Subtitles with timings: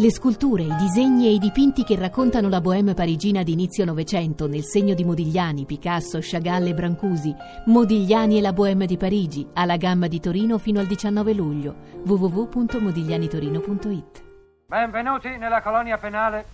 [0.00, 4.48] Le sculture, i disegni e i dipinti che raccontano la bohème parigina di inizio Novecento
[4.48, 7.36] nel segno di Modigliani, Picasso, Chagall e Brancusi.
[7.66, 11.74] Modigliani e la bohème di Parigi, alla gamma di Torino fino al 19 luglio.
[12.02, 14.22] www.modiglianitorino.it
[14.64, 16.46] Benvenuti nella colonia penale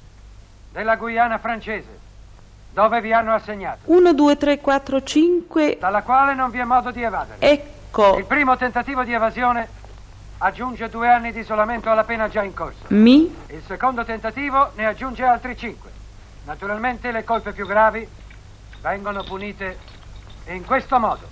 [0.72, 1.98] della Guyana francese,
[2.72, 5.76] dove vi hanno assegnato, 1, 2, 3, 4, 5.
[5.78, 7.36] dalla quale non vi è modo di evadere.
[7.38, 8.18] Ecco.
[8.18, 9.75] Il primo tentativo di evasione
[10.38, 12.84] aggiunge due anni di isolamento alla pena già in corso.
[12.88, 13.34] Mi.
[13.48, 15.90] Il secondo tentativo ne aggiunge altri cinque.
[16.44, 18.06] Naturalmente le colpe più gravi
[18.80, 19.78] vengono punite
[20.46, 21.28] in questo modo.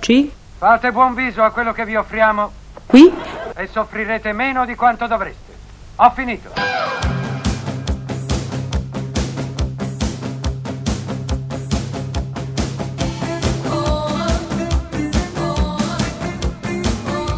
[0.00, 0.28] C.
[0.58, 2.52] Fate buon viso a quello che vi offriamo
[2.86, 3.12] Qui.
[3.56, 5.52] e soffrirete meno di quanto dovreste.
[5.96, 6.81] Ho finito.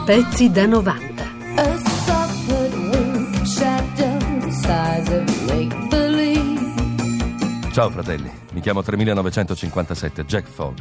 [0.05, 1.23] Pezzi da 90.
[1.57, 2.51] A soft
[2.93, 7.73] wink shadow the size of make believe.
[7.73, 10.75] Ciao fratelli, mi chiamo 3957, Jack Fall.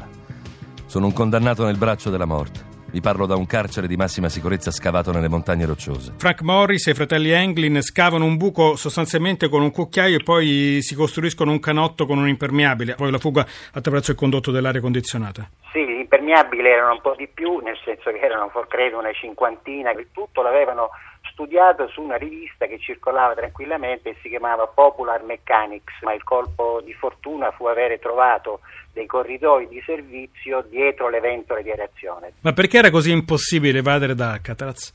[0.87, 2.71] Sono un condannato nel braccio della morte.
[2.93, 6.13] Vi parlo da un carcere di massima sicurezza scavato nelle montagne rocciose.
[6.17, 10.79] Frank Morris e i fratelli Anglin scavano un buco sostanzialmente con un cucchiaio e poi
[10.81, 15.49] si costruiscono un canotto con un impermeabile, poi la fuga attraverso il condotto dell'aria condizionata.
[15.71, 15.82] Sì,
[16.13, 20.41] impermeabili erano un po' di più, nel senso che erano credo una cinquantina, il tutto
[20.43, 20.89] l'avevano
[21.31, 26.81] studiato su una rivista che circolava tranquillamente e si chiamava Popular Mechanics, ma il colpo
[26.83, 28.59] di fortuna fu avere trovato
[28.91, 32.33] dei corridoi di servizio dietro le ventole di aerazione.
[32.41, 34.93] Ma perché era così impossibile evadere da Alcatraz?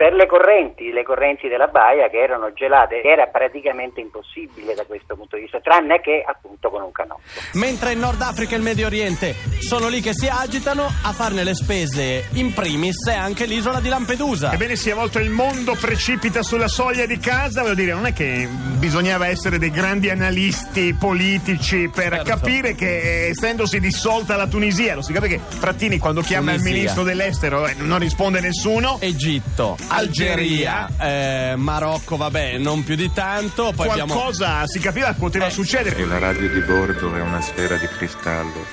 [0.00, 5.14] Per le correnti, le correnti della baia che erano gelate, era praticamente impossibile da questo
[5.14, 7.20] punto di vista, tranne che appunto con un canotto.
[7.52, 11.44] Mentre il Nord Africa e il Medio Oriente sono lì che si agitano, a farne
[11.44, 14.52] le spese in primis è anche l'isola di Lampedusa.
[14.52, 18.14] Ebbene sì, a volte il mondo precipita sulla soglia di casa, voglio dire, non è
[18.14, 22.24] che bisognava essere dei grandi analisti politici per Certo.
[22.24, 26.74] capire che essendosi dissolta la Tunisia, lo si capisce che Frattini quando chiama il Tunisia.
[26.78, 28.96] ministro dell'estero eh, non risponde nessuno.
[28.98, 33.72] Egitto, Algeria, eh, Marocco, vabbè, non più di tanto.
[33.74, 34.12] Poi abbiamo.
[34.14, 35.96] Qualcosa si capiva poteva Eh, succedere.
[35.96, 38.64] E la radio di bordo è una sfera di cristallo.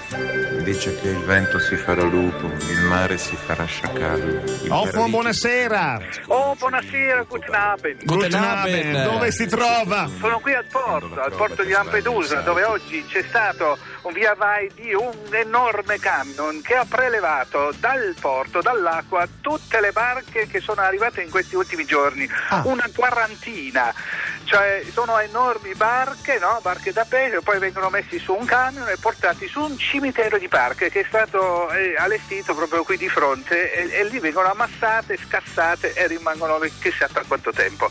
[0.64, 4.42] Dice che il vento si farà lupo, il mare si farà sciacallo.
[4.42, 6.00] Offo, paradiso- buonasera.
[6.28, 8.06] Oh, buonasera, guten Abend.
[8.06, 9.04] Guten Abend.
[9.04, 10.08] Dove si trova?
[10.20, 13.78] Sono qui al porto, al porto di Lampedusa, dove oggi c'è stato
[14.12, 20.48] via vai di un enorme camion che ha prelevato dal porto, dall'acqua, tutte le barche
[20.48, 22.28] che sono arrivate in questi ultimi giorni,
[22.64, 23.94] una quarantina.
[24.44, 26.60] Cioè sono enormi barche, no?
[26.62, 30.48] barche da pesca, poi vengono messi su un camion e portati su un cimitero di
[30.48, 35.18] barche che è stato eh, allestito proprio qui di fronte e, e lì vengono ammassate,
[35.18, 37.90] scassate e rimangono chissà per quanto tempo.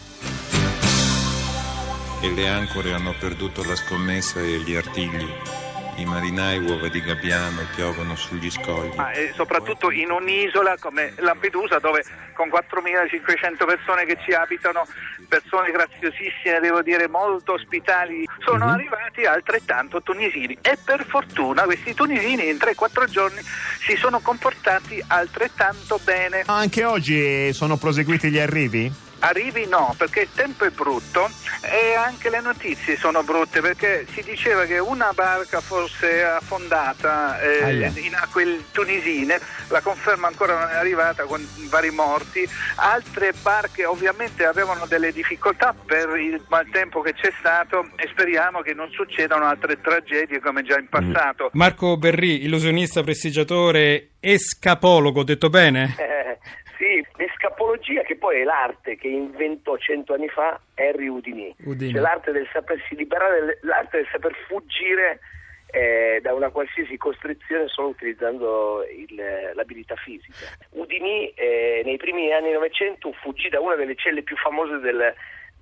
[2.23, 5.66] E le ancore hanno perduto la scommessa e gli artigli.
[5.97, 8.95] I marinai uova di gabbiano piovono sugli scogli.
[8.97, 14.87] Ma eh, soprattutto in un'isola come Lampedusa dove con 4.500 persone che ci abitano,
[15.27, 22.49] persone graziosissime, devo dire molto ospitali, sono arrivati altrettanto tunisini e per fortuna questi tunisini
[22.49, 26.43] in 3-4 giorni si sono comportati altrettanto bene.
[26.45, 29.06] Anche oggi sono proseguiti gli arrivi?
[29.21, 31.29] Arrivi no, perché il tempo è brutto
[31.63, 37.63] e anche le notizie sono brutte perché si diceva che una barca fosse affondata eh,
[37.63, 37.93] Aia.
[37.97, 44.45] in acque tunisine, la conferma ancora non è arrivata con vari morti, altre barche ovviamente
[44.45, 49.81] avevano delle difficoltà per il maltempo che c'è stato e speriamo che non succedano altre
[49.81, 51.51] tragedie come già in passato.
[51.53, 55.95] Marco Berri, illusionista, prestigiatore, escapologo, detto bene?
[55.99, 56.16] Eh,
[57.77, 61.93] l'escapologia che poi è l'arte che inventò cento anni fa Henry Houdini, Houdini.
[61.93, 65.21] cioè l'arte del sapersi liberare, l'arte del saper fuggire
[65.69, 70.47] eh, da una qualsiasi costrizione solo utilizzando il- l'abilità fisica.
[70.71, 75.13] Houdini eh, nei primi anni 900 fuggì da una delle celle più famose del,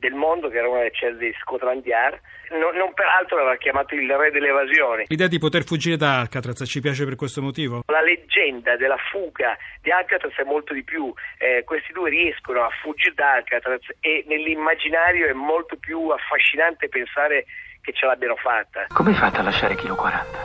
[0.05, 2.21] del mondo, che era una delle celle di Scotland Yard,
[2.51, 5.05] non, non peraltro era chiamato il re delle evasioni.
[5.09, 7.83] L'idea di poter fuggire da Alcatraz ci piace per questo motivo?
[7.87, 11.13] La leggenda della fuga di Alcatraz è molto di più.
[11.39, 17.47] Eh, questi due riescono a fuggire da Alcatraz e nell'immaginario è molto più affascinante pensare
[17.81, 18.87] che ce l'abbiano fatta.
[18.93, 20.39] Come hai fatto a lasciare Kilo 40?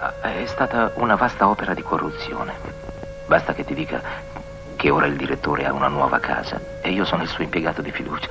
[0.00, 2.52] Ah, È stata una vasta opera di corruzione.
[3.28, 4.02] Basta che ti dica
[4.76, 7.90] che ora il direttore ha una nuova casa e io sono il suo impiegato di
[7.92, 8.28] fiducia.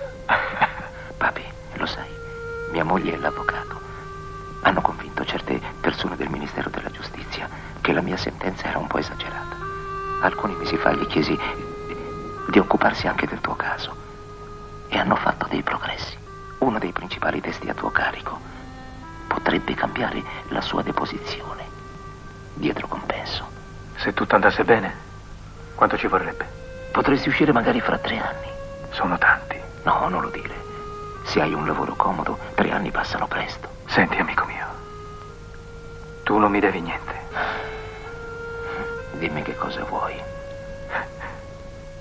[2.73, 3.79] Mia moglie e l'avvocato
[4.61, 7.47] hanno convinto certe persone del Ministero della Giustizia
[7.79, 9.55] che la mia sentenza era un po' esagerata.
[10.21, 11.37] Alcuni mesi fa gli chiesi
[12.49, 13.95] di occuparsi anche del tuo caso
[14.87, 16.17] e hanno fatto dei progressi.
[16.59, 18.39] Uno dei principali testi a tuo carico
[19.27, 21.65] potrebbe cambiare la sua deposizione
[22.55, 23.47] dietro compenso.
[23.97, 24.95] Se tutto andasse bene,
[25.75, 26.47] quanto ci vorrebbe?
[26.91, 28.47] Potresti uscire magari fra tre anni.
[28.89, 29.61] Sono tanti.
[29.83, 30.62] No, non lo dire.
[31.23, 33.67] Se hai un lavoro comodo, tre anni passano presto.
[33.87, 34.65] Senti, amico mio,
[36.23, 37.11] tu non mi devi niente.
[39.17, 40.13] Dimmi che cosa vuoi.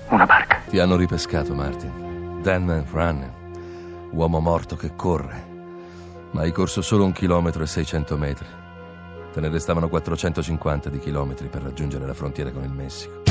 [0.09, 0.61] Una barca.
[0.69, 2.41] Ti hanno ripescato, Martin.
[2.43, 3.33] Dan Man Run,
[4.11, 5.51] uomo morto che corre.
[6.33, 8.47] Ma hai corso solo un chilometro e 600 metri.
[9.33, 13.23] Te ne restavano 450 di chilometri per raggiungere la frontiera con il Messico.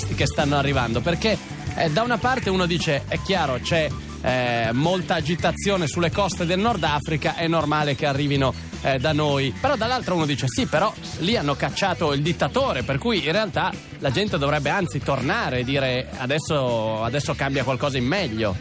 [0.00, 1.00] Questi che stanno arrivando?
[1.00, 1.36] Perché
[1.76, 3.88] eh, da una parte uno dice, è chiaro, c'è
[4.22, 9.54] eh, molta agitazione sulle coste del Nord Africa, è normale che arrivino eh, da noi.
[9.60, 13.70] Però dall'altra uno dice, sì, però lì hanno cacciato il dittatore, per cui in realtà
[13.98, 18.56] la gente dovrebbe anzi tornare e dire adesso, adesso cambia qualcosa in meglio.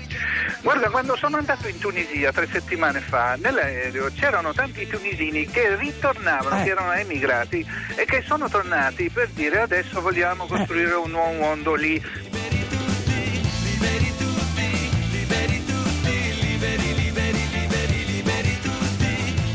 [0.62, 6.60] Guarda, quando sono andato in Tunisia tre settimane fa, nell'aereo c'erano tanti tunisini che ritornavano,
[6.60, 6.64] Eh.
[6.64, 7.66] che erano emigrati
[7.96, 12.02] e che sono tornati per dire adesso vogliamo costruire un nuovo mondo lì.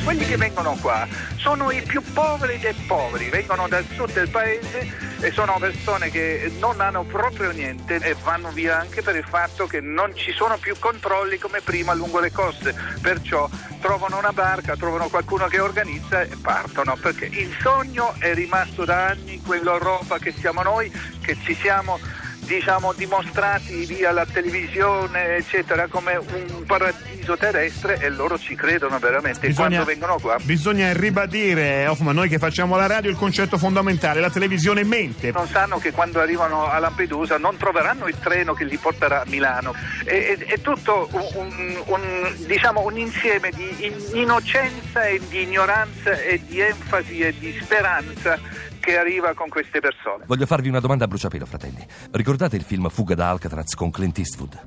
[0.04, 1.06] Quelli che vengono qua
[1.36, 6.52] sono i più poveri dei poveri, vengono dal sud del paese e sono persone che
[6.58, 10.56] non hanno proprio niente e vanno via anche per il fatto che non ci sono
[10.58, 13.48] più controlli come prima lungo le coste, perciò
[13.80, 19.08] trovano una barca, trovano qualcuno che organizza e partono, perché il sogno è rimasto da
[19.08, 20.90] anni quell'Europa che siamo noi,
[21.20, 21.98] che ci siamo
[22.44, 29.46] diciamo dimostrati via la televisione eccetera come un paradiso terrestre e loro ci credono veramente
[29.46, 34.20] Bisogna- quando vengono qua Bisogna ribadire, Hoffman, noi che facciamo la radio, il concetto fondamentale,
[34.20, 35.30] la televisione mente.
[35.32, 39.24] non sanno che quando arrivano a Lampedusa non troveranno il treno che li porterà a
[39.26, 39.74] Milano.
[40.04, 46.12] È, è- è tutto un, un- diciamo, un insieme di in- innocenza e di ignoranza
[46.20, 48.38] e di enfasi e di speranza
[48.84, 50.24] che arriva con queste persone.
[50.26, 51.84] Voglio farvi una domanda a bruciapelo, fratelli.
[52.10, 54.66] Ricordate il film Fuga da Alcatraz con Clint Eastwood?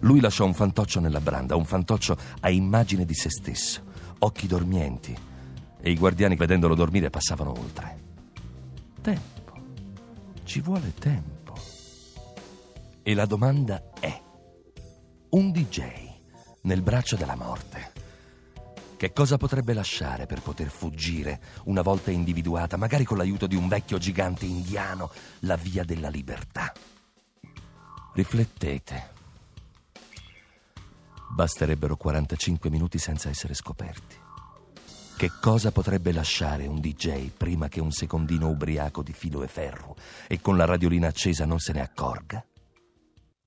[0.00, 3.84] Lui lasciò un fantoccio nella branda, un fantoccio a immagine di se stesso,
[4.20, 5.14] occhi dormienti,
[5.78, 7.98] e i guardiani vedendolo dormire passavano oltre.
[9.02, 9.52] Tempo.
[10.44, 11.54] Ci vuole tempo.
[13.02, 14.20] E la domanda è:
[15.30, 15.82] un DJ
[16.62, 17.99] nel braccio della morte.
[19.00, 23.66] Che cosa potrebbe lasciare per poter fuggire, una volta individuata, magari con l'aiuto di un
[23.66, 26.70] vecchio gigante indiano, la via della libertà?
[28.12, 29.12] Riflettete.
[31.30, 34.16] Basterebbero 45 minuti senza essere scoperti.
[35.16, 39.96] Che cosa potrebbe lasciare un DJ prima che un secondino ubriaco di filo e ferro
[40.26, 42.44] e con la radiolina accesa non se ne accorga?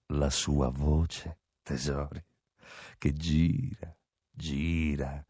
[0.08, 2.26] La sua voce, tesori,
[2.98, 3.96] che gira,
[4.32, 5.24] gira.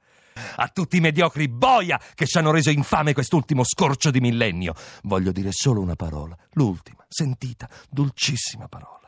[0.56, 5.32] A tutti i mediocri boia che ci hanno reso infame quest'ultimo scorcio di millennio, voglio
[5.32, 9.02] dire solo una parola, l'ultima, sentita, dolcissima parola.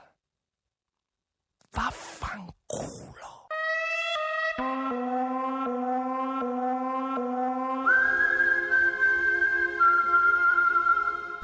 [1.71, 3.24] Vaffanculo.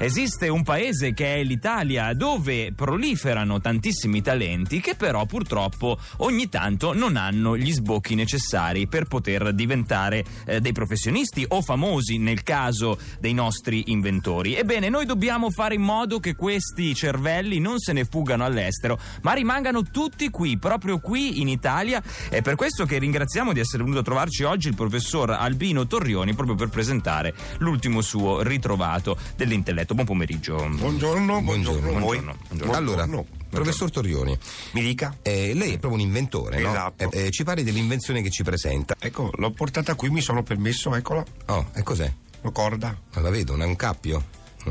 [0.01, 6.93] Esiste un paese che è l'Italia dove proliferano tantissimi talenti che però purtroppo ogni tanto
[6.95, 12.97] non hanno gli sbocchi necessari per poter diventare eh, dei professionisti o famosi nel caso
[13.19, 14.55] dei nostri inventori.
[14.55, 19.33] Ebbene, noi dobbiamo fare in modo che questi cervelli non se ne fuggano all'estero, ma
[19.33, 22.01] rimangano tutti qui, proprio qui in Italia.
[22.27, 26.33] È per questo che ringraziamo di essere venuto a trovarci oggi il professor Albino Torrioni
[26.33, 29.89] proprio per presentare l'ultimo suo ritrovato dell'intelletto.
[29.93, 30.55] Buon pomeriggio.
[30.55, 31.91] Buongiorno, buongiorno.
[31.99, 32.35] Buongiorno.
[32.47, 32.73] Buongiorno.
[32.73, 33.07] Allora,
[33.49, 34.37] professor Torrioni,
[34.71, 35.17] Mi dica.
[35.21, 36.69] eh, lei è proprio un inventore, no?
[36.69, 37.11] Esatto.
[37.11, 38.95] Eh, eh, ci parli dell'invenzione che ci presenta.
[38.99, 41.23] Ecco, l'ho portata qui, mi sono permesso, eccola.
[41.47, 42.11] Oh, e cos'è?
[42.41, 42.97] Una corda.
[43.13, 44.23] Non la vedo, non è un cappio?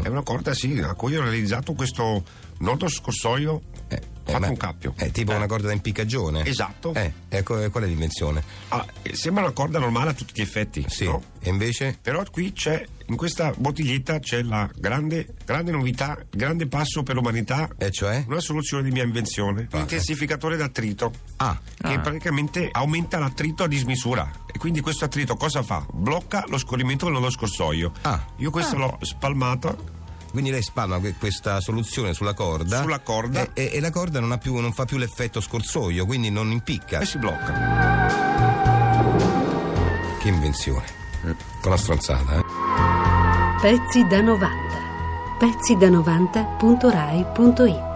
[0.02, 2.22] È una corda, sì, a cui ho realizzato questo
[2.58, 3.62] nodo scorsoio
[4.30, 4.92] fatto ma- un cappio.
[4.96, 6.44] È tipo una corda da impiccagione.
[6.44, 6.94] Esatto.
[6.94, 8.42] Eh, ecco, qual è l'invenzione?
[8.68, 10.84] Ah, eh, sembra una corda normale a tutti gli effetti.
[10.88, 11.04] Sì.
[11.04, 11.22] no?
[11.40, 11.98] E invece?
[12.02, 17.68] Però qui c'è, in questa bottiglietta c'è la grande, grande novità, grande passo per l'umanità.
[17.78, 18.24] E cioè?
[18.28, 19.68] Una soluzione di mia invenzione.
[19.72, 21.12] Un intensificatore d'attrito.
[21.36, 21.58] Ah.
[21.76, 21.98] Che Ah.
[22.00, 24.30] praticamente aumenta l'attrito a dismisura.
[24.52, 25.86] E quindi questo attrito cosa fa?
[25.92, 27.92] Blocca lo scorrimento dello scorsoio.
[28.02, 28.22] Ah.
[28.36, 29.98] Io questo l'ho spalmato.
[30.30, 32.82] Quindi lei spalma que- questa soluzione sulla corda.
[32.82, 33.42] Sulla corda.
[33.42, 36.50] E, e- e la corda non, ha più- non fa più l'effetto scorsoio, quindi non
[36.50, 37.00] impicca.
[37.00, 38.08] E si blocca.
[40.20, 40.84] Che invenzione.
[41.60, 42.44] Con la stronzata, eh?
[43.60, 44.78] Pezzi da 90.
[45.38, 47.89] Pezzi da 90.rai.it